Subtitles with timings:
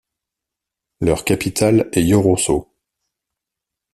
[0.99, 2.73] Leur capitale est Yorosso.